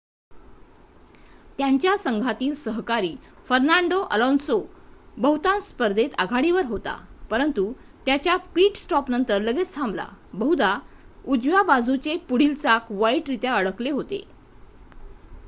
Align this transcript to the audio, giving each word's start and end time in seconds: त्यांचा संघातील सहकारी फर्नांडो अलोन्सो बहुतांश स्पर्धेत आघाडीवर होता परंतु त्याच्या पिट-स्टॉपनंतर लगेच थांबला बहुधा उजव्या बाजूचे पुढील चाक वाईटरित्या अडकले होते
त्यांचा 1.57 1.95
संघातील 1.97 2.53
सहकारी 2.53 3.13
फर्नांडो 3.47 3.99
अलोन्सो 4.11 4.57
बहुतांश 5.17 5.63
स्पर्धेत 5.63 6.15
आघाडीवर 6.17 6.65
होता 6.65 6.95
परंतु 7.29 7.71
त्याच्या 8.05 8.35
पिट-स्टॉपनंतर 8.55 9.41
लगेच 9.41 9.75
थांबला 9.75 10.05
बहुधा 10.33 10.75
उजव्या 11.25 11.61
बाजूचे 11.63 12.15
पुढील 12.29 12.53
चाक 12.53 12.91
वाईटरित्या 12.91 13.53
अडकले 13.53 13.91
होते 13.91 14.23